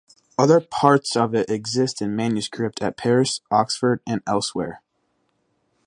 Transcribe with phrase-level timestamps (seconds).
[0.35, 4.81] Other parts of it exist in manuscript at Paris, Oxford, and elsewhere.